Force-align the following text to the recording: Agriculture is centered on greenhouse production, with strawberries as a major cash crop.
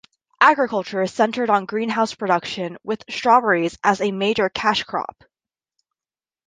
Agriculture 0.41 1.03
is 1.03 1.13
centered 1.13 1.51
on 1.51 1.67
greenhouse 1.67 2.15
production, 2.15 2.75
with 2.83 3.03
strawberries 3.07 3.77
as 3.83 4.01
a 4.01 4.11
major 4.11 4.49
cash 4.49 4.83
crop. 4.83 5.23